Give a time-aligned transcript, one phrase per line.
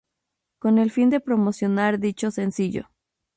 [0.57, 2.89] Con el fin de promocionar dicho sencillo.